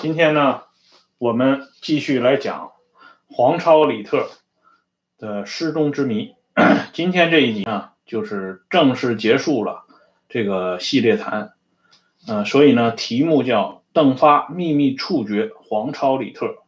[0.00, 0.62] 今天呢，
[1.18, 2.70] 我们继续来讲
[3.26, 4.30] 黄超李特
[5.18, 6.36] 的失踪之谜。
[6.94, 9.86] 今天这一集呢，就是正式结束了
[10.28, 11.54] 这个系列谈。
[12.28, 16.58] 呃，所以呢，题目叫“邓发秘密处决黄超李特”。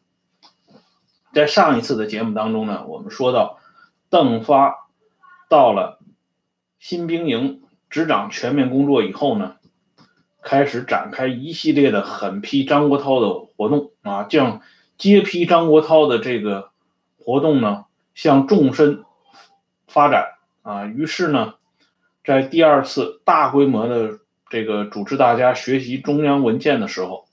[1.32, 3.60] 在上一次的节目当中呢，我们说到
[4.08, 4.74] 邓发
[5.48, 6.00] 到了
[6.80, 9.54] 新兵营执掌全面工作以后呢。
[10.42, 14.62] 开始展开一系列的狠批张国焘的活动啊，将
[14.96, 16.70] 揭批张国焘的这个
[17.18, 19.04] 活动呢向纵深
[19.86, 20.86] 发展啊。
[20.86, 21.54] 于是呢，
[22.24, 27.26] 在第二次大规模的这个组织大家学习中央文件的时候，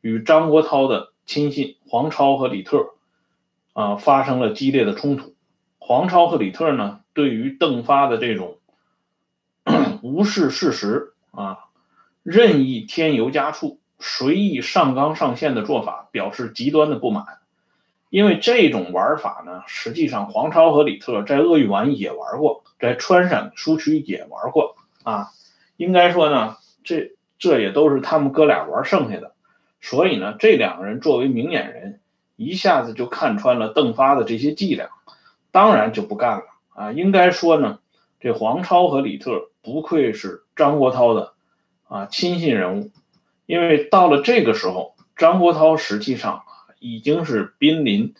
[0.00, 2.90] 与张国焘的亲信黄超和李特
[3.72, 5.34] 啊发生了激烈的冲突。
[5.78, 8.58] 黄超和李特呢，对于邓发的这种
[10.02, 11.58] 无视事实啊。
[12.24, 17.24] 任意添油加醋、随意上纲上线的做法表示极端的不满，
[18.08, 25.28] 因为这种玩法呢，实际上黄超和李特在鄂豫皖也玩过，在川陕苏区也玩过啊。
[25.76, 29.34] 应该说呢，这这也都是他们哥俩玩剩下的，
[29.82, 32.00] 所以呢，这两个人作为明眼人，
[32.36, 34.88] 一下子就看穿了邓发的这些伎俩，
[35.52, 36.92] 当然就不干了啊。
[36.92, 37.80] 应该说呢，
[38.18, 41.34] 这黄超和李特不愧是张国焘的。
[41.88, 42.90] 啊，亲信人物，
[43.46, 46.42] 因为到了这个时候，张国焘实际上
[46.80, 48.14] 已经是濒临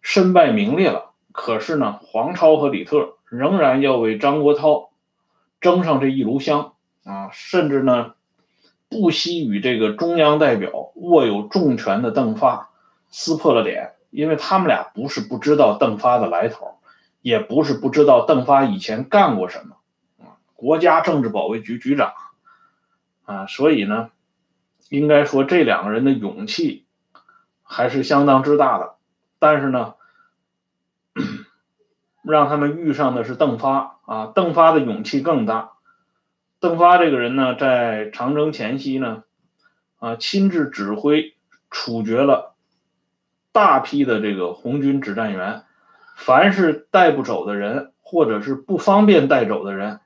[0.00, 1.10] 身败名裂了。
[1.32, 4.88] 可是呢，黄超和李特仍然要为张国焘
[5.60, 8.14] 争上这一炉香啊，甚至呢，
[8.88, 12.70] 不惜与这个中央代表握有重权的邓发
[13.10, 16.76] 撕破了脸，因为他们俩不是不知道邓发的来头，
[17.20, 19.76] 也不是不知道邓发以前干过什么
[20.24, 22.12] 啊，国家政治保卫局局长。
[23.24, 24.10] 啊，所以呢，
[24.88, 26.84] 应该说这两个人的勇气
[27.62, 28.94] 还是相当之大的。
[29.38, 29.94] 但是呢，
[32.22, 35.72] 让他们遇上的是邓发啊，邓发的勇气更大。
[36.60, 39.24] 邓发这个人呢，在长征前夕呢，
[39.98, 41.34] 啊，亲自指挥
[41.70, 42.54] 处决了
[43.52, 45.64] 大批的这个红军指战员，
[46.16, 50.00] 凡是带不走的人，或者是不方便带走的人，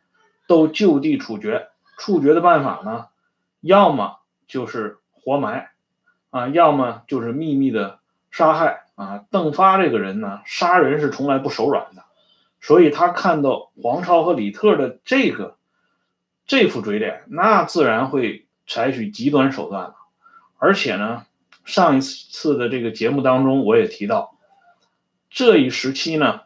[0.48, 1.67] 都就地处决。
[1.98, 3.08] 处决的办法呢，
[3.60, 5.72] 要么就是活埋，
[6.30, 7.98] 啊，要么就是秘密的
[8.30, 9.24] 杀害啊。
[9.30, 12.04] 邓发这个人呢，杀人是从来不手软的，
[12.60, 15.56] 所以他看到黄超和李特的这个
[16.46, 19.96] 这副嘴脸，那自然会采取极端手段了。
[20.56, 21.26] 而且呢，
[21.64, 24.38] 上一次的这个节目当中，我也提到，
[25.28, 26.42] 这一时期呢，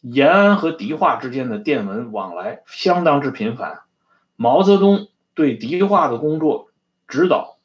[0.00, 3.80] 延安和迪化之间的电文往来相当之频繁。
[4.36, 6.70] 毛泽东对敌化的工作
[7.06, 7.58] 指导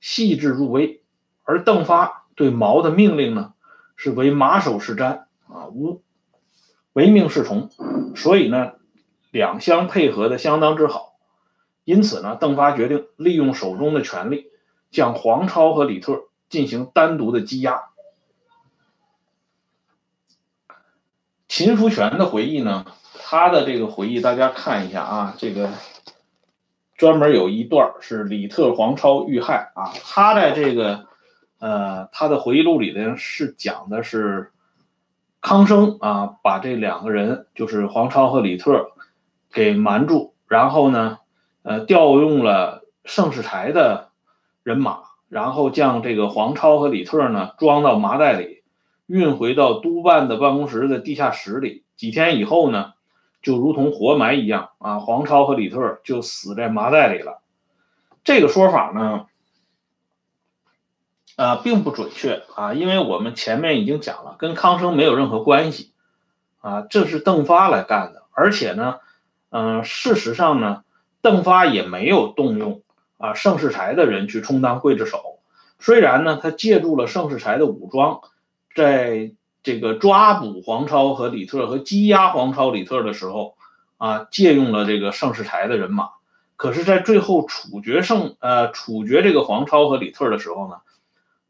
[0.00, 1.02] 细致入微，
[1.44, 3.54] 而邓发对毛的命令呢
[3.96, 6.02] 是为马首是瞻啊，无
[6.92, 7.70] 唯命是从，
[8.14, 8.72] 所以呢
[9.30, 11.16] 两相配合的相当之好。
[11.84, 14.50] 因此呢，邓发决定利用手中的权力，
[14.90, 17.84] 将黄超和李特进行单独的羁押。
[21.48, 22.84] 秦福全的回忆呢，
[23.30, 25.68] 他的这个回忆大家看一下啊，这个。
[26.96, 31.06] 专门有一段是李特、黄超遇害啊，他在这个
[31.60, 34.50] 呃他的回忆录里呢是讲的是
[35.40, 38.92] 康生啊把这两个人就是黄超和李特
[39.52, 41.18] 给瞒住，然后呢
[41.62, 44.08] 呃调用了盛世才的
[44.64, 48.64] 人马，然后将这个黄超和李特呢装到麻袋里，
[49.06, 52.94] 运回到督办的办公室的地下室里，几天以后呢。
[53.40, 54.98] 就如同活埋一样啊！
[54.98, 57.40] 黄超和李特就死在麻袋里了。
[58.24, 59.26] 这个说法呢，
[61.36, 65.92] 啊，并不准确啊，因为我们前面已经讲了，跟康生没有任何关系
[66.60, 68.24] 啊，这是邓发来干的。
[68.32, 68.96] 而且呢，
[69.50, 70.82] 嗯，事实上呢，
[71.22, 72.82] 邓发也没有动用
[73.18, 75.38] 啊盛世才的人去充当刽子手。
[75.78, 78.20] 虽然呢，他借助了盛世才的武装，
[78.74, 79.32] 在。
[79.62, 83.56] 这个抓捕黄超和李特和羁押黄超、李特的时候，
[83.96, 86.10] 啊，借用了这个盛世才的人马。
[86.56, 90.76] 可是，在最后处决盛呃处决这个黄超和李特的时候呢，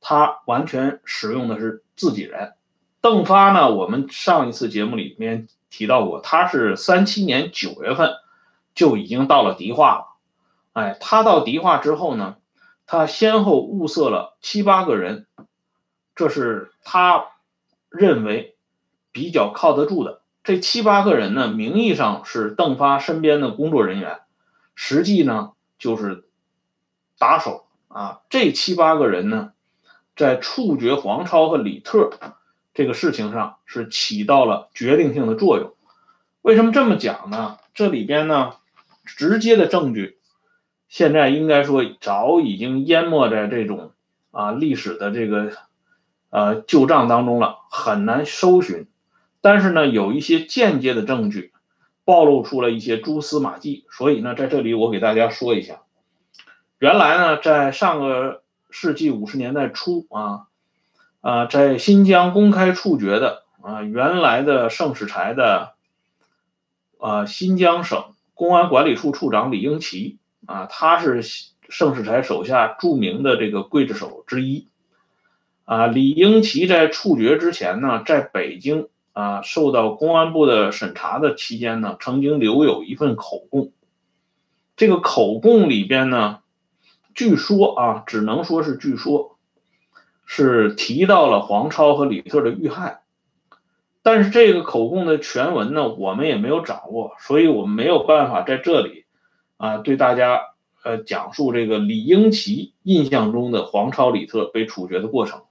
[0.00, 2.54] 他完全使用的是自己人。
[3.00, 8.14] 邓发呢，我们上一次节目里面提到过，他是三七年九月份
[8.74, 10.06] 就已经到了迪化了。
[10.72, 12.36] 哎，他到迪化之后呢，
[12.86, 15.26] 他先后物色了七八个人，
[16.16, 17.26] 这是他。
[17.90, 18.56] 认为
[19.12, 24.20] 比较靠得住的这七八个人呢，名义上是邓发身边的工作人员，
[24.74, 26.24] 实际呢就是
[27.18, 29.52] 打手啊，这七八个人呢，
[30.16, 32.10] 在处决黄超和李特
[32.72, 35.74] 这个事情上是起到了决定性的作用。
[36.42, 37.58] 为什么这么讲呢？
[37.74, 38.54] 这里边呢，
[39.04, 40.18] 直接的证据，
[40.88, 43.92] 现在应该说早已经淹没在这种
[44.30, 45.52] 啊历史的这个
[46.30, 48.86] 呃旧账当中了，很难搜寻。
[49.40, 51.52] 但是呢，有一些间接的证据，
[52.04, 53.86] 暴露出了一些蛛丝马迹。
[53.90, 55.82] 所以呢，在这里我给大家说一下，
[56.78, 60.44] 原来呢，在上个世纪五十年代初啊。
[61.20, 65.74] 啊，在新疆公开处决的啊，原来的盛世才的
[66.96, 71.20] 啊，新疆省公安管理处处长李英奇啊，他是
[71.68, 74.68] 盛世才手下著名的这个刽子手之一
[75.68, 75.86] 啊。
[75.86, 83.70] 李英奇在处决之前呢，在北京啊，受到公安部的审查的期间呢，曾经留有一份口供。
[84.76, 86.38] 这个口供里边呢，
[87.14, 89.34] 据说啊，只能说是据说。
[90.30, 93.00] 是提到了黄超和李特的遇害，
[94.02, 99.06] 但是这个口供的全文呢，我们也没有掌握，所以我们没有办法在这里
[99.56, 100.42] 啊对大家
[100.84, 105.44] 呃讲述这个李英奇印象中的黄超、李特被处决的过程。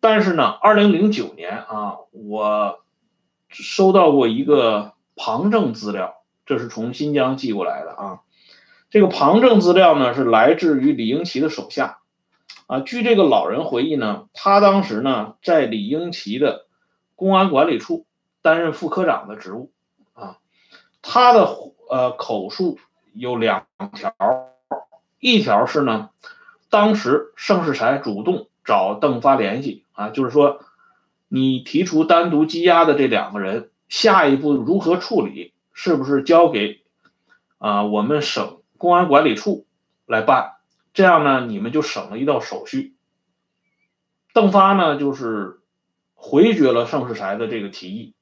[0.00, 2.80] 但是呢，二零零九年啊，我
[3.48, 8.20] 收到过一个旁证资料，这是从新疆寄过来的啊。
[8.88, 11.98] 这个旁证资料呢，是来自于李英奇的手下。
[12.66, 16.66] 啊，据这个老人回忆呢，他当时呢在李英奇的
[17.16, 18.06] 公安管理处
[18.42, 19.72] 担任副科长的职务，
[20.14, 20.38] 啊，
[21.02, 21.48] 他的
[21.88, 22.78] 呃口述
[23.12, 24.14] 有两条，
[25.18, 26.10] 一条是呢，
[26.70, 30.60] 当时盛世才主动找邓发联系，啊，就是说
[31.28, 36.80] 你提出单独羁押的这两个人，下一步如何处理，是不是交给
[37.58, 39.66] 啊我们省公安管理处
[40.06, 40.52] 来办？
[40.94, 42.94] 这样呢，你们就省了一道手续。
[44.32, 45.60] 邓发呢，就是
[46.14, 48.14] 回绝了盛世才的这个提议。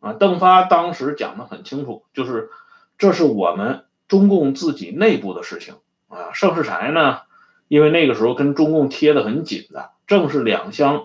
[0.00, 2.48] 啊，邓发当时讲的很清楚，就是
[2.96, 5.74] 这是我们中共自己内部的事情。
[6.08, 7.18] 啊，盛世才呢，
[7.68, 11.04] 因为那个时候跟中共贴的很紧的，正是两相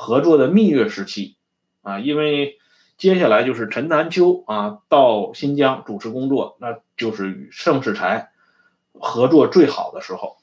[0.00, 1.36] 合作的蜜月时期。
[1.82, 2.58] 啊，因为
[2.96, 8.30] 接下来就是陈南秋啊到新疆主持工作，那就是与盛世才
[8.92, 10.36] 合作最好的时候。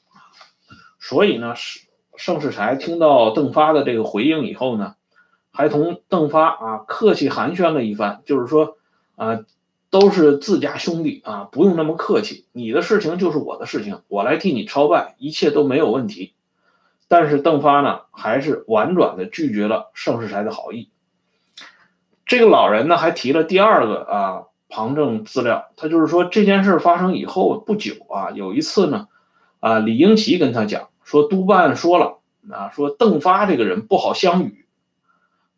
[1.00, 4.96] 所以呢，盛盛世才听到邓发的这个回应以后呢，
[5.52, 8.78] 还同邓发啊客气寒暄了一番，就是说
[9.14, 9.44] 啊，
[9.90, 16.34] 都是自家兄弟啊，不用那么客气，你的事情就是我的事情，我来替你操办，一切都没有问题。
[17.08, 20.90] 但是邓发呢，还是婉转的拒绝了盛世才的好意。
[22.26, 29.08] 这个老人呢，还提了第二个啊旁证资料，他就是说这件事发生以后不久啊，有一次呢，
[29.60, 30.88] 啊李英奇跟他讲。
[31.02, 32.18] 说督办说了
[32.52, 34.66] 啊，说邓发这个人不好相与，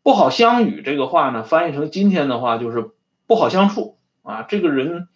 [0.05, 2.93] 不好相与这个话呢，翻译成今天的话就是
[3.27, 4.43] 不好相处啊。
[4.43, 5.09] 这个人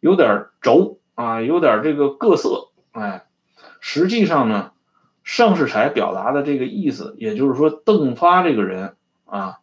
[0.00, 3.24] 有点轴啊，有点这个各色哎。
[3.80, 4.72] 实际上呢，
[5.32, 8.96] 盛世才表达的这个意思，也就是说邓发这个人
[9.26, 9.60] 啊，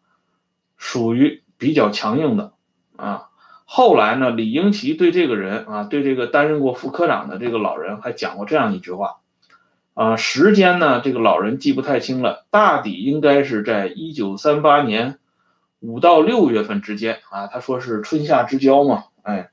[0.77, 2.53] 属于比较强硬的
[2.95, 3.27] 啊。
[3.65, 9.17] 后来呢，李英奇对这个人啊，对这个担任过副科长的这个老人还讲过这样一句话。
[9.93, 11.01] 啊，时间呢？
[11.01, 15.19] 这个老人记不太清了，大抵应该是在一九三八年
[15.81, 17.47] 五到六月份之间啊。
[17.47, 19.49] 他说是春夏之交嘛，哎，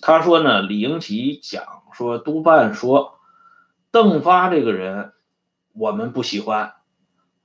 [0.00, 3.11] 他说呢，李英奇讲说，督办说，
[3.92, 5.12] 邓发这个人
[5.72, 6.74] 我们不喜欢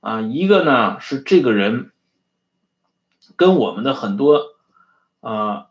[0.00, 0.20] 啊。
[0.20, 1.92] 一个呢是这个人
[3.36, 4.56] 跟我们的很多
[5.20, 5.68] 啊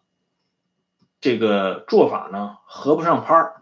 [1.19, 3.61] 这个做法呢合不上拍儿，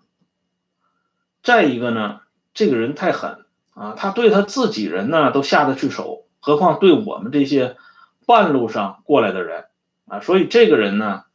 [1.42, 2.22] 再一个呢。
[2.58, 3.44] 这个人太狠
[3.74, 3.96] 啊！
[3.98, 7.76] 他对他自己人呢都下得去手，何况对我们这些
[8.26, 9.66] 半路上过来的人
[10.08, 10.22] 啊！
[10.22, 11.26] 所以这个人呢，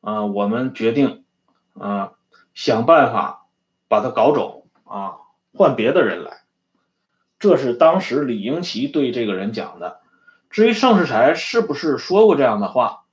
[0.00, 1.26] 啊，我们决定
[1.74, 2.12] 啊
[2.54, 3.44] 想办法
[3.86, 5.18] 把他搞走啊，
[5.54, 6.42] 换别的人来。
[7.38, 10.00] 这是当时李英奇对这个人讲的。
[10.50, 13.04] 至于盛世才是不是说过这样的话，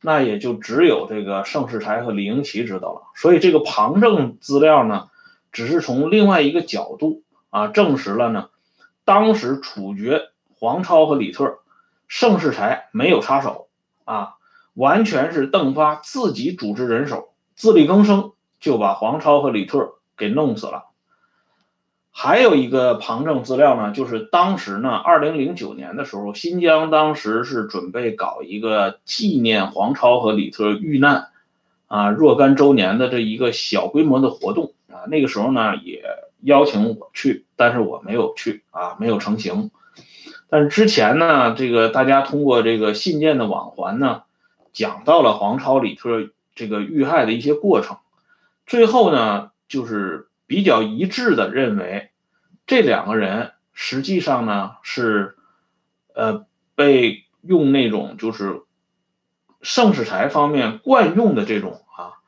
[0.00, 3.02] 那也就只有这个盛世才和李英奇知道了。
[3.14, 5.08] 所以这个旁证资料呢？
[5.52, 8.48] 只是从另外一个角度啊，证实了呢，
[9.04, 11.60] 当时处决黄超和李特，
[12.08, 13.68] 盛世才没有插手
[14.02, 14.34] 啊，
[14.74, 20.86] 完全是邓发自己组织人手，自力更生就把黄超和李特给弄死了。
[22.16, 31.30] 还有一个旁证资料呢，就是当时呢，二零零九年的时候，新疆当时是准备搞一个纪念黄超和李特遇难
[31.88, 34.72] 啊若干周年的这一个小规模的活动。
[34.86, 36.04] 啊，那个时候呢，也
[36.42, 39.72] 邀请我去，但是我没有去啊，没有成行。
[40.48, 44.22] 但是之前呢，这个大家通过这个信件的往还呢，
[44.72, 47.96] 讲到了黄超李特这个遇害的一些过程，
[48.66, 52.12] 最后呢，就是比较一致的认为，
[52.64, 55.36] 这两个人实际上呢是，
[56.14, 56.46] 呃，
[56.76, 58.62] 被用那种就是
[59.62, 62.22] 盛世才方面惯用的这种啊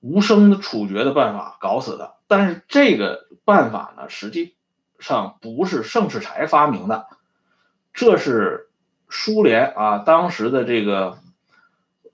[0.00, 2.14] 无声的处决的办法搞死的。
[2.26, 4.56] 但是这个办法呢，实际
[4.98, 7.06] 上不是盛世才发明的，
[7.92, 8.70] 这是
[9.10, 11.18] 苏联啊当时的这个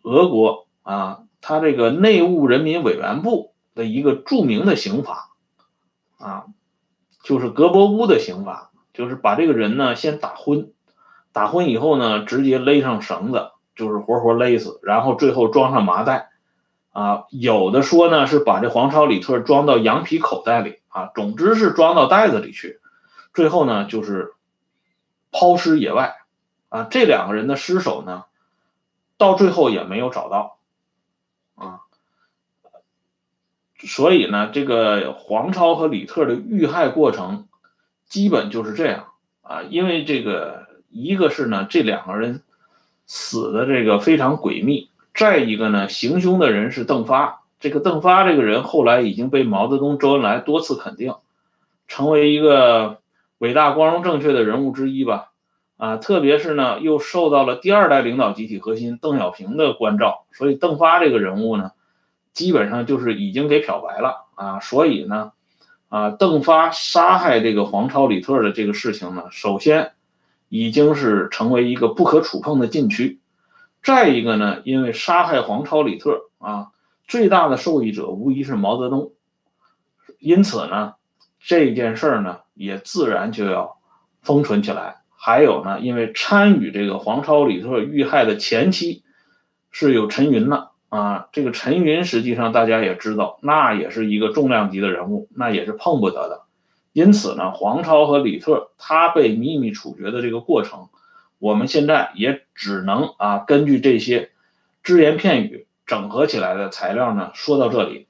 [0.03, 1.21] 俄国啊。
[1.41, 5.34] 他这个内务人民委员部的一个著名的刑法，
[6.19, 6.47] 啊，
[7.23, 10.73] 就是格伯乌的刑法，就是把这个人呢先打昏，
[11.33, 16.31] 打昏以后呢直接勒上绳子，就是活活勒死，然后最后装上麻袋，
[16.93, 22.81] 啊，有的说呢是把这黄超李特装到羊皮口袋里，啊，总之是装到袋子里去，
[23.33, 24.35] 最后呢就是
[25.31, 26.17] 抛尸野外，
[26.69, 28.25] 啊，这两个人的尸首呢
[29.17, 30.59] 到最后也没有找到。
[31.57, 31.83] 啊，
[33.87, 37.47] 所以呢，这个黄超和李特的遇害过程
[38.09, 39.07] 基本就是这样
[39.43, 39.63] 啊。
[39.63, 42.43] 因为这个，一个是呢，这两个人
[43.07, 47.43] 死的这个非常诡秘；再一个呢，行凶的人是邓发。
[47.61, 51.15] 这个邓发这个人后来已经被毛泽东、周恩来多次肯定，
[51.89, 52.99] 成为一个
[53.39, 55.31] 伟大、光荣、正确的人物之一吧。
[55.77, 61.73] 啊，特别是呢，又受到了第二代领导集体核心邓小平的关照，所以邓发这个人物呢，
[62.35, 64.61] 基本上就是已经给漂白了啊。
[64.61, 65.33] 所以呢，
[65.89, 69.93] 啊，邓发杀害这个黄超、李特的这个事情呢，首先
[70.51, 73.21] 已经是成为一个不可触碰的禁区。
[73.83, 76.69] 再一个呢，因为杀害黄超、李特啊，
[77.07, 79.13] 最大的受益者无疑是毛泽东，
[80.19, 80.95] 因此呢，
[81.39, 83.77] 这件事儿呢，也自然就要
[84.23, 85.03] 封存起来。
[85.17, 89.05] 还有呢，因为参与这个黄超、李特遇害的前期
[89.71, 96.43] 是有陈云的啊，这个陈云实际上大家也知道，那也是一个重量级的人物，那也是碰不得的。
[96.93, 100.89] 因此呢，黄超和李特他被秘密处决的这个过程，
[101.41, 104.31] 我们现在也只能啊根据这些
[104.85, 108.07] 只言片语整合起来的材料呢说到这里。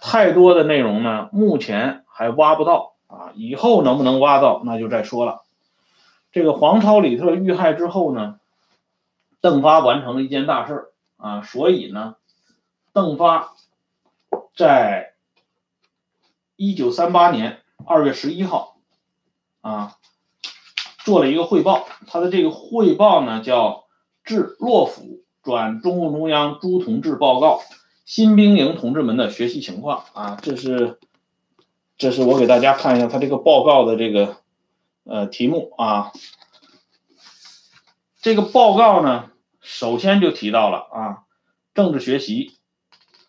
[0.00, 5.42] 太多的内容呢，目前还挖不到啊，以后能不能挖到那就再说了。
[6.30, 8.38] 这个黄超、李特遇害之后呢，
[9.40, 12.16] 邓发完成了一件大事儿啊，所以呢，
[12.94, 13.54] 邓发
[14.56, 15.12] 在
[16.56, 18.78] 一九三八年二月十一号
[19.60, 19.98] 啊
[21.04, 21.86] 做了一个汇报。
[22.06, 23.84] 他的这个汇报呢叫
[24.24, 27.60] “致洛甫转中共中央朱同志报告
[28.06, 30.98] 新兵营同志们的学习情况”啊，这是
[31.98, 34.38] 这是我给大家看一下他这个报告的这个。
[35.10, 36.12] 呃，题目啊，
[38.20, 39.30] 这个报告呢，
[39.60, 41.18] 首先就提到了啊，
[41.74, 42.52] 政治学习，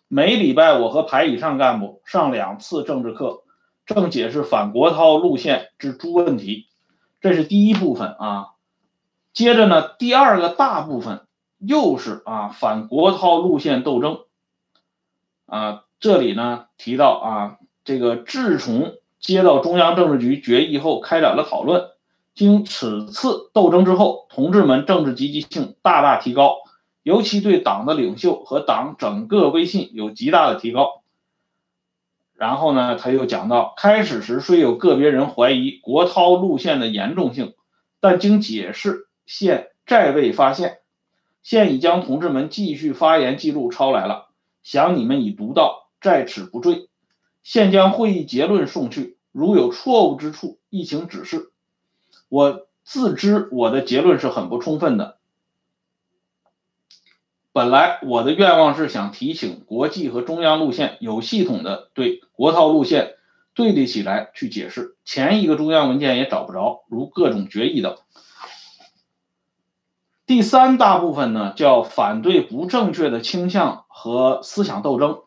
[0.08, 3.42] 每礼拜我和排以上干部上两次政治课，
[3.86, 6.68] 正解释反国焘路线之诸问题，
[7.20, 8.46] 这是第一部分啊。
[9.32, 11.26] 接着呢，第二个大部分
[11.58, 14.20] 又是啊反国焘路线斗争，
[15.46, 18.96] 啊，这里呢提到啊，这个自从。
[19.20, 21.89] 接到中央政治局决议后，开展了讨论。
[22.40, 26.56] 经此次斗争之后，同志们政治积极性大大提高，
[27.02, 31.02] 尤其对党的领袖和党整个威信有极大的提高。
[32.32, 37.52] 然后呢，他又讲到，开始时虽有个别人怀疑国焘路线的严重性，
[38.00, 40.78] 但经解释，现再未发现。
[41.42, 44.28] 现已将同志们继续发言记录抄来了，
[44.62, 46.88] 想你们已读到，在此不赘。
[47.42, 51.49] 现将会议结论送去，如有错误之处，亦请指示。
[52.30, 55.18] 我自知我的结论是很不充分的。
[57.52, 63.16] 本来我的愿望是想提醒国际和中央路线有系统的对国套路线
[63.54, 64.96] 对立起来去解释。
[65.04, 67.98] 前一个中央文件也找不着，如各种决议等。
[70.26, 75.22] 第三大部分呢，叫反对不正确的倾向和思想斗争。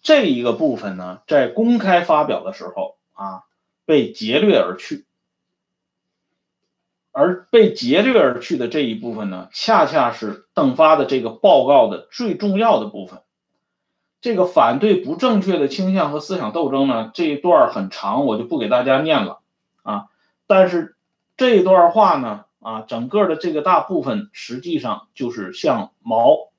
[0.00, 3.42] 这一个部分呢，在公开发表的时候啊，
[3.84, 5.04] 被劫掠而去，
[7.18, 13.20] 而被劫掠而去的这一部分呢，恰恰是邓发的这个报告的最重要的部分。
[14.20, 19.40] 这个反对不正确的倾向和思想斗争呢，这一段很长，我就不给大家念了
[19.82, 20.08] 啊。
[20.46, 20.94] 但是
[21.38, 26.50] 这段话呢，啊，整个的这个大部分实际上就是向毛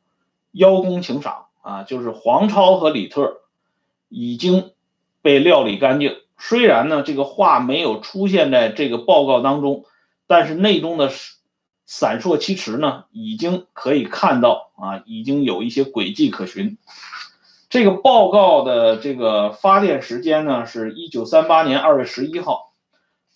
[0.51, 1.45] 邀功请赏。
[1.61, 3.41] 啊，就是黄超和李特
[4.07, 4.71] 已经
[5.21, 9.83] 被料理干净，虽然呢这个话没有出现在这个报告当中，
[10.27, 11.09] 但是内中的
[11.85, 16.77] 闪烁其词呢，已经可以看到啊，已经有一些轨迹可循。
[17.69, 22.73] 这个报告的这个发电时间呢，是一九三八年二月十一号，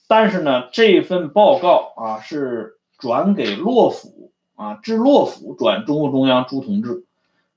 [0.07, 7.05] 但是呢，这份报告啊是转给洛甫啊，致洛甫转中共中央朱同志。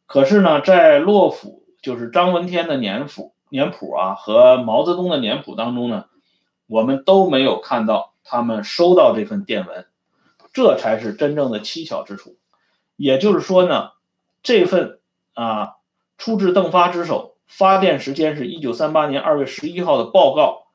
[0.07, 6.07] 可是呢，在洛甫就是张闻天的年谱年谱啊和毛泽东的年谱当中呢，
[6.67, 9.87] 我们都没有看到他们收到这份电文，
[10.52, 12.37] 这才是真正的蹊跷之处。
[12.97, 13.93] 也就是说呢，
[14.43, 14.99] 这份
[15.35, 15.76] 啊。
[16.16, 20.69] 出自邓发之手，发电时间是一九三八年二月十一号的报告，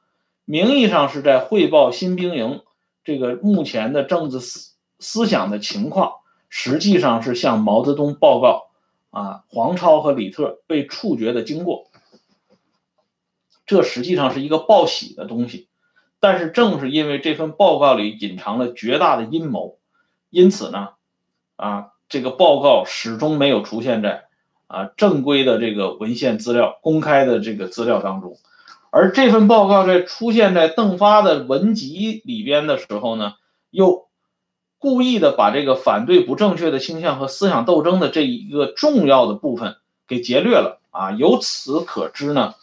[0.43, 2.61] 名义上是在汇报新兵营
[3.05, 6.15] 这个目前的政治思思想的情况，
[6.49, 8.67] 实际上是向毛泽东报告
[9.11, 11.89] 啊黄超和李特被处决的经过。
[13.65, 15.68] 这实际上是一个报喜的东西，
[16.19, 19.77] 但是正是因为这份报告里隐藏了绝大的阴谋，
[20.29, 20.89] 因此呢，
[21.55, 24.25] 啊这个报告始终没有出现在。
[24.71, 28.37] 啊，正规的这个文献资料、公开的这个资料当中，
[28.91, 33.33] 而这份报告在出现在邓发的文集里边的时候呢，
[33.71, 34.07] 又
[34.77, 41.09] 故意的把这个反对不正确的倾向和思想斗争的这一个重要的部分给劫掠了啊！
[41.13, 42.53] 由此可知呢，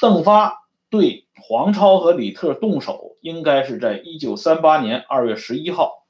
[0.00, 6.06] 邓发对黄超和李特动手，应该是在一九三八年二月十一号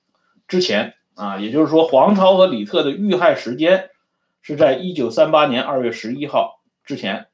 [0.47, 3.91] 之前啊，也就是说，黄超和李特的遇害时间。
[4.47, 7.29] 是在一九三八年二月十一号之前。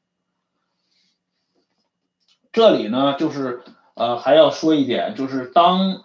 [2.53, 3.65] 这里呢，就是
[3.95, 6.05] 呃，还要说一点，就是当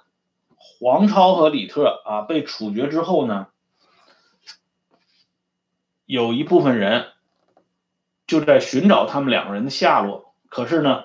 [0.58, 3.50] 黄超和李特啊被处决之后呢，
[6.08, 7.10] 有一部分人
[8.26, 10.34] 就在寻找他们两个人的下落。
[10.50, 11.04] 可是呢，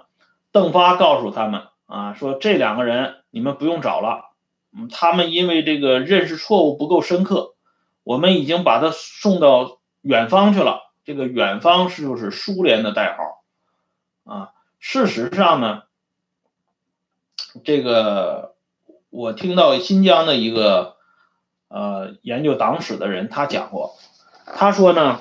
[0.52, 4.30] 邓发告诉他们啊，说这两个人你们不用找了，
[4.76, 7.54] 嗯，他们因为这个认识错误不够深刻，
[8.02, 9.78] 我们已经把他送到。
[10.02, 15.82] 远方去了，这个远方是就是苏联的代号，啊，事实上呢，
[17.64, 18.54] 这个
[19.10, 20.96] 我听到新疆的一个
[21.68, 23.94] 呃研究党史的人他讲过，
[24.46, 25.20] 他说呢，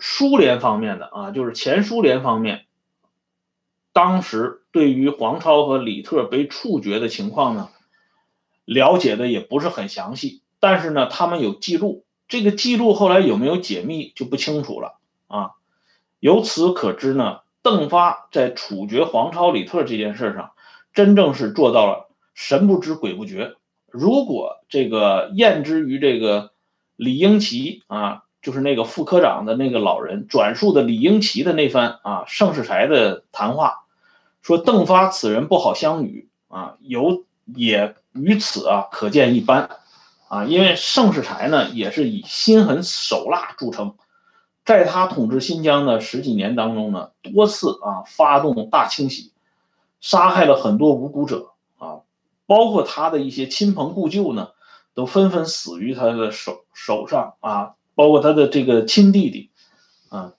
[0.00, 2.66] 苏联方面的啊，就是前苏联方面，
[3.98, 7.68] 当时对于黄超和李特被处决的情况呢，
[8.64, 12.04] 了解的也不是很详细，但是呢，他们有记录。
[12.28, 15.50] 这个记录后来有没有解密就不清楚了啊。
[16.20, 20.52] 由此可知呢，邓发在处决黄超、李特这件事上，
[20.94, 23.56] 真正是做到了神不知鬼不觉。
[23.90, 26.52] 如果这个验之于这个
[26.94, 33.86] 李英奇啊，就是那个副科长的那个老人转述的李英奇的那番啊盛世才的谈话，
[34.48, 39.68] 说邓发此人不好相与啊，有也于此啊可见一斑。
[40.28, 43.94] 啊，因为盛世才呢也是以心狠手辣著称，
[44.64, 49.34] 在他统治新疆的十几年当中呢，多次啊发动大清洗，
[50.00, 51.50] 杀害了很多无辜者。
[51.76, 52.00] 啊，
[52.46, 54.52] 包括他的一些亲朋故旧呢，
[54.94, 57.34] 都纷纷死于他的手手上。
[57.40, 59.50] 啊，包括他的这个亲弟弟。
[60.08, 60.32] 啊，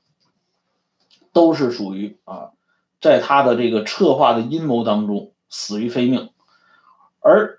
[1.32, 2.54] 都是属于啊，
[3.02, 6.30] 在他的这个策划的阴谋当中死于非命，
[7.22, 7.58] 而。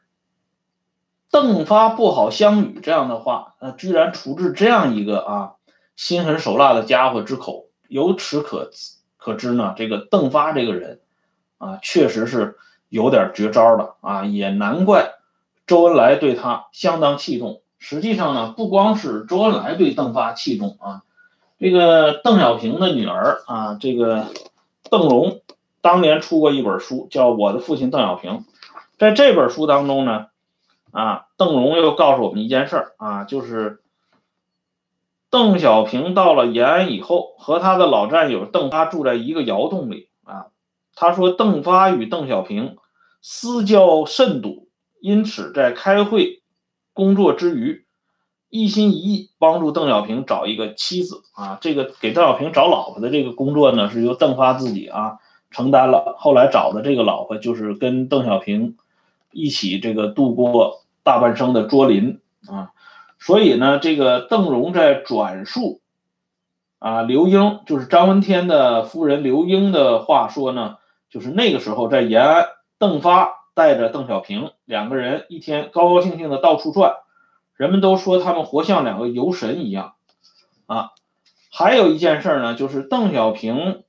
[1.32, 5.52] 邓发不好相与这样的话，那居然出自这样一个啊
[5.94, 8.68] 心狠手辣的家伙之口，由此可
[9.16, 10.98] 可知呢，这个邓发这个人
[11.58, 12.56] 啊，确实是
[12.88, 15.12] 有点绝招的啊，也难怪
[15.68, 17.62] 周恩来对他相当器重。
[17.78, 21.02] 实际上呢，不光是周恩来对邓发器重啊，
[21.60, 24.26] 这个邓小平的女儿啊，这个
[24.90, 25.40] 邓荣
[25.80, 28.32] 当年出过一本书，叫《我的父亲邓小平》，
[28.98, 30.26] 在这本书当中呢。
[30.92, 33.80] 啊，邓荣又告诉我们一件事儿啊，就是
[35.30, 40.46] 邓小平到了延安以后，和他的老战友邓发住在一个窑洞里啊。
[40.96, 42.76] 他说，邓发与邓小平
[43.22, 44.66] 私交甚笃，
[45.00, 46.42] 因此在开会
[46.92, 47.86] 工作之余，
[48.50, 51.58] 一心一意帮助邓小平找一个妻子啊。
[51.62, 55.18] 这个给邓小平找老婆的这个工作呢，是由邓发自己啊
[55.50, 56.16] 承担了。
[56.18, 58.76] 后来找的这个老婆，就是跟邓小平
[59.32, 60.82] 一起这个度过。
[61.02, 62.72] 大半生的卓林啊，
[63.18, 65.80] 所以呢，这个邓荣在转述
[66.78, 70.76] 啊刘英，就是张闻天的夫人刘英的话说呢，
[71.08, 72.44] 就是那个时候在延安，
[72.78, 76.92] 邓发带着邓小平两个人一天高高兴兴的到处转，
[77.60, 79.92] 人们都说他们活像两个游神一样
[80.64, 80.92] 啊。
[81.52, 83.82] 还有一件事呢，就是邓小平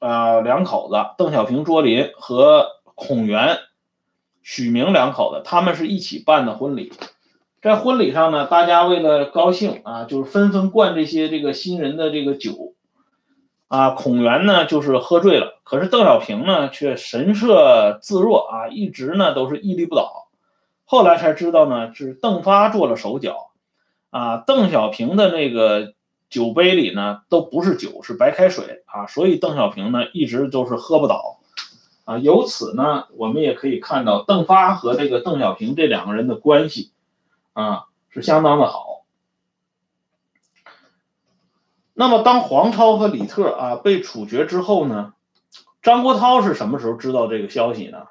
[0.00, 3.58] 呃两口子邓小平、卓林和孔元、
[4.42, 6.92] 许明两口子，他们是一起办的婚礼。
[7.62, 12.74] 在婚礼上呢，大家为了高兴啊，就是纷纷灌这些这个新人的这个酒。
[13.68, 20.26] 啊，孔元呢就是喝醉了，可是邓小平呢却神色自若啊，一直呢都是屹立不倒。
[20.84, 23.50] 后来才知道呢是邓发做了手脚，
[24.10, 25.94] 啊，邓小平的那个
[26.30, 31.38] 酒杯里呢都不是酒，是白开水啊，所以邓小平呢一直都是喝不倒。
[32.04, 36.92] 啊，由此呢我们也可以看到邓发和这个邓小平这两个人的关系
[37.54, 39.04] 啊是相当的好。
[41.96, 45.14] 那么，当黄超和李特啊被处决之后呢？
[45.80, 48.08] 张国焘是什么时候知道这个消息呢？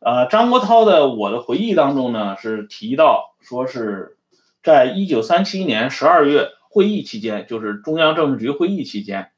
[0.00, 4.18] 呃，张国焘的我的回忆当中呢是提到说是
[4.62, 9.30] 在一九三七年十二月会议期间，就是中央政治局会议期间，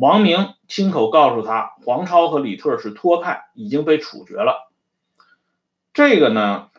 [0.00, 4.70] 王明亲口告诉他，黄超和李特是托派，已经被处决了。
[5.92, 6.70] 这个呢，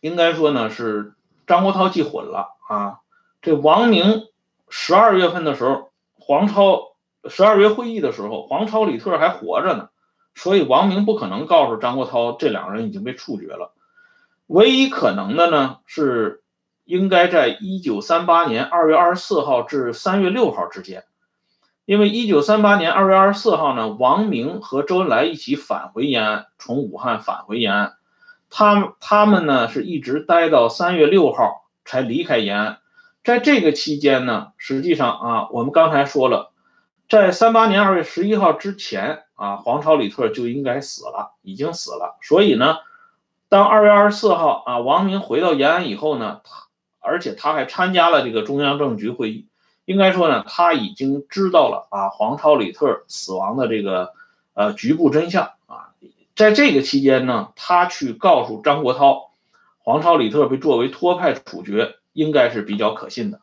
[0.00, 1.14] 应该说呢是
[1.46, 3.00] 张国焘记混了啊，
[3.42, 4.28] 这王明。
[4.74, 6.94] 十二月份的时候，黄超
[7.28, 9.90] 十二月会议的时候，黄超、李特还活着呢，
[10.34, 13.74] 所以王明不可能告诉张国焘这两个人已经被处决了。
[14.46, 16.42] 唯一可能的呢是，
[16.84, 21.04] 应该在一九三八年二月二十四号至三月六号之间，
[21.84, 27.92] 因为一九三八年二月二十四号呢，王明和周恩来一起返回延安，从武汉返回延安，
[28.50, 32.78] 他他们呢是一直待到三月六号才离开延安。
[33.24, 36.52] 在这个期间呢，实际上啊，我们刚才说了，
[37.08, 42.16] 在三八年二月十一号之前啊，黄超、李特就应该死了，已经死了。
[42.22, 42.76] 所以呢，
[43.48, 46.68] 当二月二十四号啊，王明回到延安以后呢，他
[47.00, 49.48] 而且他还参加了这个中央政治局会议，
[49.84, 54.12] 应该说呢，他已经知道了啊，黄超、李特死亡的这个
[54.54, 55.94] 呃局部真相啊。
[56.36, 59.28] 在这个期间呢，他去告诉张国焘，
[59.78, 61.96] 黄超、李特被作为托派处决。
[62.14, 63.40] 应该是比较可信的，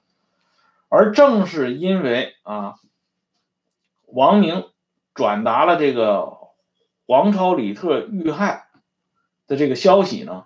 [0.89, 2.75] 而正是因为啊，
[4.05, 4.65] 王明
[5.19, 6.37] 转达了这个
[7.05, 8.69] 黄超、李特遇害
[9.47, 10.45] 的这个消息呢，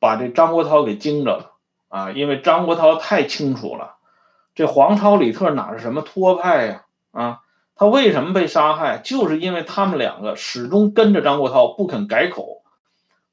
[0.00, 1.52] 把这张国焘给惊着了
[1.88, 2.10] 啊！
[2.12, 3.96] 因为张国焘太清楚了，
[4.54, 6.86] 这黄超、李特哪是什么托派呀？
[7.10, 7.40] 啊，
[7.74, 8.96] 他为什么被杀害？
[8.96, 12.62] 就是因为他们两个始终跟着张国焘，不肯改口，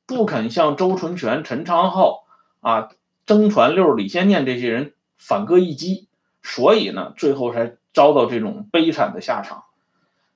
[0.05, 2.25] 不肯向周纯全、陈昌浩
[2.59, 2.89] 啊。
[3.25, 6.09] 曾传六、李先念这些人反戈一击，
[6.43, 9.63] 所以呢，最后才遭到这种悲惨的下场。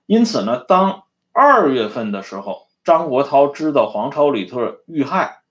[0.10, 5.44] 因此呢，当二月份的时候，张国焘知道黄超、李特遇害，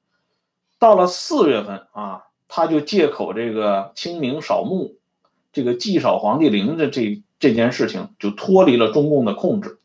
[0.80, 4.96] 到了四月份啊，他就借口这个清明扫墓、
[5.52, 9.78] 这个祭扫皇帝陵的这这件事情，就脱离了中共的控制。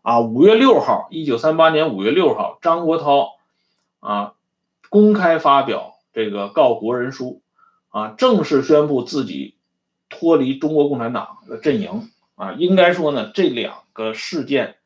[0.00, 3.28] 啊，五月六号，一九三八年五月六号，张国焘
[4.00, 4.32] 啊
[4.88, 5.90] 公开发表。
[6.14, 7.42] 这个告国人书，
[7.90, 9.56] 啊，正式宣布自己
[10.08, 14.76] 脱离中国共产党的阵营，啊，应该说呢，这两个事件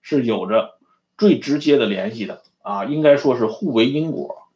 [0.00, 0.78] 是有着
[1.18, 4.48] 最直接的联系的，啊，应该说是互为因果。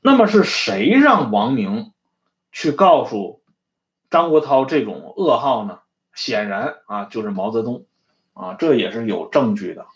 [0.00, 1.92] 那么是谁让王明
[2.52, 3.40] 去告诉
[4.08, 5.80] 张国焘这种噩耗呢？
[6.14, 7.84] 显然啊，就是毛泽东，
[8.32, 9.86] 啊，这也是有证据的。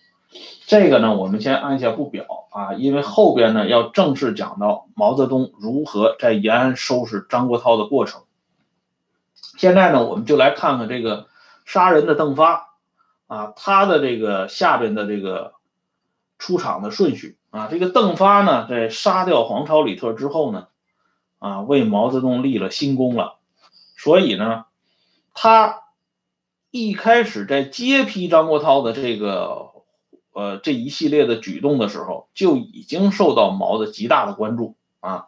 [0.67, 8.23] 这个呢，我们先按下不表啊，因为后边呢要正式讲到毛泽东如何在延安收拾张国焘的过程。
[9.57, 11.27] 现在呢，我们就来看看这个
[11.65, 12.77] 杀人的邓发
[13.27, 15.55] 啊，他的这个下边的这个
[16.39, 20.69] 出场的顺序啊，这个邓发呢，在杀掉黄超、李特之后呢，
[21.39, 23.39] 啊，为毛泽东立了新功了，
[23.97, 24.67] 所以呢，
[25.35, 25.83] 他
[26.71, 29.69] 一开始在接批张国焘的这个。
[30.33, 35.27] 呃，这一系列的举动的时候，就已经受到毛的极大的关注啊。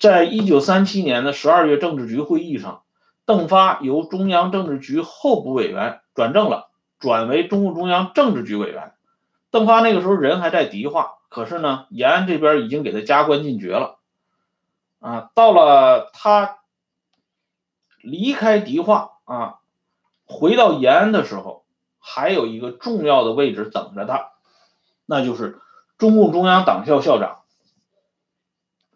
[0.00, 2.82] 在一九三七年的十二月政治局会议上，
[3.28, 8.94] 邓发由中央政治局候补委员转正了，转为中共中央政治局委员。
[9.50, 13.98] 邓发那个时候人还在迪化，可是呢，延安这边已经给他加官进爵了
[15.00, 15.30] 啊。
[15.34, 16.60] 到了他
[18.00, 19.58] 离开迪化啊，
[20.24, 21.66] 回到延安的时候。
[22.00, 24.30] 还有一个重要的位置等着他，
[25.04, 25.60] 那就是
[25.98, 27.40] 中共中央党校校长。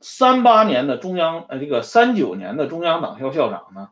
[0.01, 3.91] 三八年的中央，呃，这个三九年的中央党校校长呢，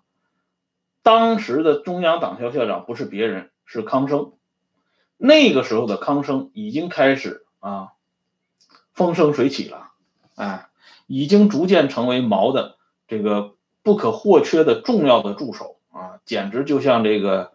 [1.11, 4.35] 当时的中央党校校长不是别人，是康生。
[5.16, 7.88] 那个时候的康生已经开始啊，
[8.92, 9.90] 风生水起了，
[10.37, 10.68] 哎，
[11.09, 12.77] 已经逐渐成为毛的
[13.09, 17.53] 这个不可或缺的重要的助手啊，简直就像这个。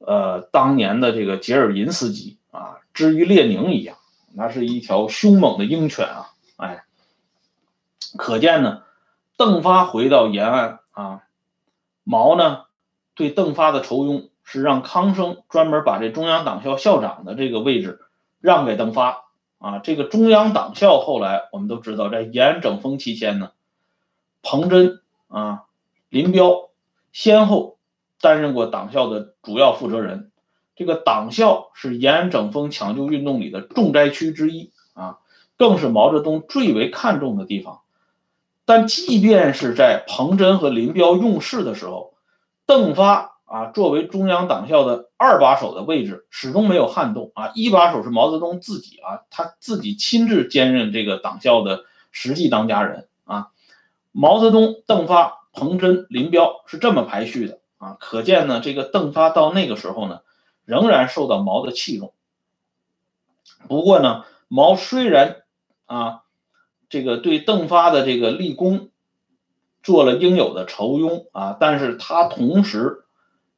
[0.00, 3.98] 呃当年的这个杰尔银斯基啊，之于列宁一样，
[4.32, 6.30] 那是一条凶猛的鹰犬啊！
[6.56, 6.84] 哎，
[8.16, 8.84] 可见呢，
[9.36, 11.24] 邓发回到延安啊，
[12.04, 12.66] 毛呢
[13.18, 17.98] 对邓发的酬庸是让康生专门把这中央党校校长的这个位置
[18.40, 19.24] 让给邓发
[19.58, 19.80] 啊。
[19.80, 23.50] 这个中央党校后来我们都知道，在延安整风期间呢，
[24.40, 25.64] 彭真啊、
[26.10, 26.70] 林彪
[27.10, 27.76] 先后
[28.20, 30.30] 担任过党校的主要负责人。
[30.76, 35.18] 这个党校是延安整风抢救运动里的重灾区之一啊，
[35.56, 37.80] 更是毛泽东最为看重的地方。
[38.64, 42.14] 但即便是在彭真和林彪用事的时候，
[42.68, 47.50] 邓发啊作为中央党校的二把手的位置始终没有撼动啊。
[47.54, 53.48] 一把手是毛泽东自己啊，他自己亲自兼任这个党校的实际当家人啊。
[54.12, 60.20] 毛泽东、邓发、彭真、林彪是这么排序的啊，可见呢，这个邓发到那个时候呢。
[60.68, 62.12] 仍然受到毛的器重。
[63.68, 65.44] 不过呢，毛虽然
[65.86, 66.24] 啊，
[66.90, 68.90] 这个对邓发的这个立功
[69.88, 73.06] 做了应有的酬庸啊，但是他同时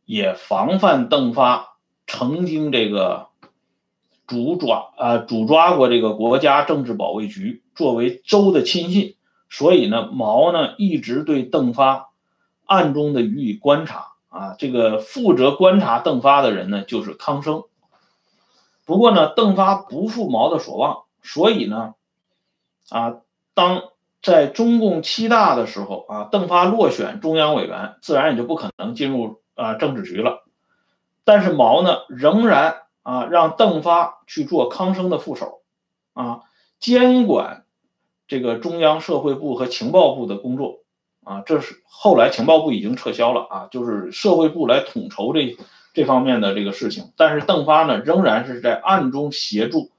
[0.04, 3.26] 也防范邓发曾经这个
[4.28, 9.16] 主抓啊主抓过这个国家政治保卫局，作为周的亲信，
[9.48, 12.10] 所以呢，毛呢一直对邓发
[12.64, 14.12] 暗中的予以观察。
[14.28, 17.64] 啊，这个负责观察邓发的人呢，就是康生。
[18.84, 21.94] 不过呢，邓发不负毛的所望，所以呢，
[22.90, 23.16] 啊，
[23.54, 23.82] 当
[24.22, 30.44] 在中共七大的时候啊，邓发落选中央委员，自然也就不可能进入啊政治局了。
[31.24, 35.62] 但是毛呢，仍然啊让邓发去做康生的副手，
[36.12, 36.40] 啊，
[36.78, 37.64] 监管
[38.28, 40.80] 这个中央社会部和情报部的工作。
[41.22, 45.54] 啊，这是后来情报部已经撤销了啊，就是社会部来统筹这
[45.92, 47.12] 这方面的这个事情。
[47.14, 49.90] 但是邓发呢，仍然是在暗中协助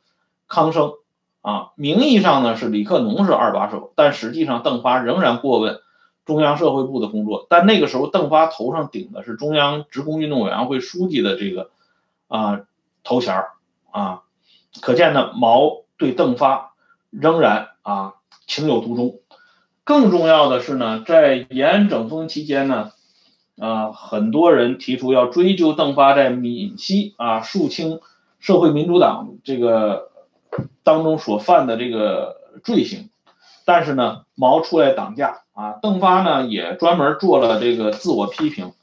[0.48, 0.92] 康生
[1.42, 5.80] 啊，名义上呢是李克农是二把手，但实际上邓发仍然过问
[6.24, 7.48] 中央社会部的工作。
[7.50, 11.72] 但那个时候，邓发头上顶的是中央职工运动委员会书记的这个
[12.28, 12.62] 啊
[13.04, 13.44] 头衔
[13.90, 14.22] 啊，
[14.82, 16.74] 可见呢，毛对邓发
[17.10, 18.14] 仍然啊
[18.46, 19.20] 情有独钟。
[19.84, 22.92] 更重要的是呢，在延安整风期间呢，
[23.58, 28.00] 啊，很多人提出要追究邓发在闽西啊肃清
[28.40, 30.11] 社会民主党这个
[30.84, 33.10] 当中所犯的这个罪行，
[33.66, 38.74] 但是呢，毛出来挡架啊，邓发呢也专门做了这个自我批评，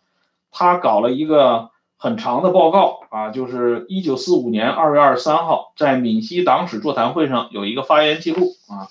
[0.50, 8.88] 他搞了一个很长的报告啊，就是一九四五年二月二十三号在闽西党史座谈会上有一个发言记录啊。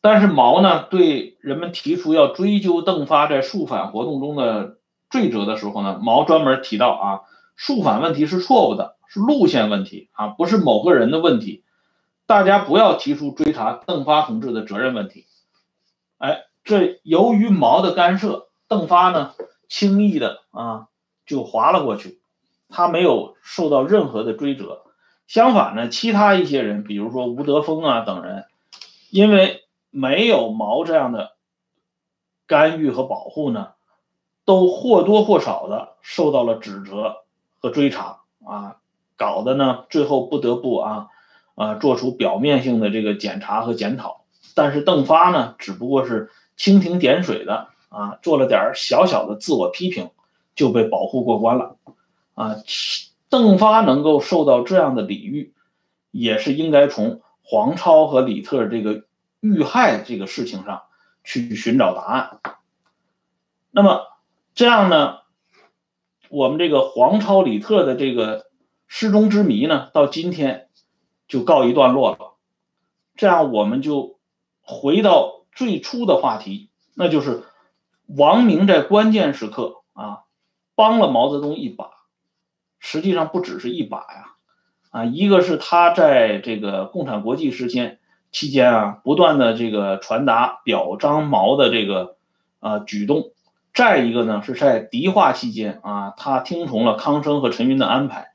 [0.00, 4.76] 但是毛呢，对人们提出要追究邓发在肃反活动中的
[5.10, 7.20] 罪责的时候呢，毛专门提到啊，
[7.56, 11.64] 肃反问题是错误的，是路线问题啊，不是某个人的问题，
[12.24, 15.26] 大家不要提出追查邓发同志的责任问题。
[16.16, 19.34] 哎，这由于毛的干涉，邓发呢
[19.68, 20.86] 轻易的啊
[21.26, 22.22] 就划了过去，
[22.70, 24.80] 他没有受到任何的追责。
[25.26, 28.46] 相反呢，其他一些人，比如说吴德峰啊等人，
[29.10, 31.32] 因为没有毛这样的
[32.46, 33.72] 干预和保护呢，
[34.46, 37.16] 都或多或少的受到了指责
[37.58, 38.76] 和追查啊，
[39.22, 41.06] 搞得呢最后不得不啊
[41.54, 44.24] 啊做出表面性的这个检查和检讨。
[44.56, 50.10] 但是邓发呢，只不过是蜻蜓点水的啊，做了点小小的自我批评，
[50.56, 51.76] 就被保护过关了
[52.34, 52.56] 啊。
[53.28, 55.54] 邓发能够受到这样的礼遇，
[56.10, 59.04] 也是应该从黄超和李特这个。
[59.42, 60.82] 遇害这个事情上
[61.24, 62.38] 去寻找答案。
[63.72, 64.06] 那么
[64.54, 65.18] 这样呢，
[66.28, 68.46] 我们这个黄超、李特的这个
[68.94, 70.68] 失踪之谜呢，到今天
[71.26, 72.34] 就告一段落了。
[73.16, 74.18] 这样我们就
[74.60, 77.42] 回到最初的话题，那就是
[78.06, 80.24] 王明在关键时刻啊
[80.74, 81.88] 帮了毛泽东一把。
[82.80, 84.34] 实际上不只是一把呀，
[84.90, 87.98] 啊，一个是他在这个共产国际时间。
[88.30, 92.16] 期间啊，不断的这个传达表彰毛的这个
[92.60, 93.32] 啊举动，
[93.72, 98.31] 再一个呢是在敌化期间啊，他听从了康生和陈云的安排，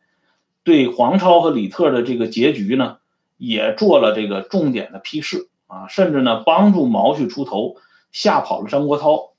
[0.67, 2.97] 对黄超和李特的这个结局呢，
[3.37, 7.77] 也做了这个重点的批示啊，甚至呢帮助毛去出头，
[8.11, 9.29] 吓跑了张国焘。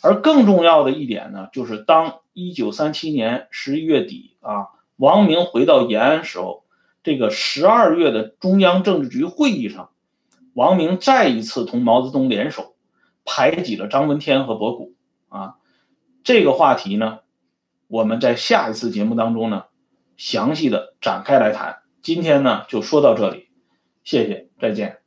[0.00, 6.64] 而更重要的一点呢，就是当一九三七年十一月底啊，王明回到延安时候，
[7.02, 9.90] 这个十二月的中央政治局会议上。
[10.54, 12.74] 王明再一次同毛泽东联手，
[13.26, 14.94] 排挤了张闻天和博古
[15.28, 15.56] 啊，
[16.24, 17.18] 这个话题呢，
[17.88, 19.64] 我们在下一次节目当中呢，
[20.16, 21.82] 详细的展开来谈。
[22.02, 23.48] 今天呢就说到这里，
[24.04, 25.01] 谢谢，再见。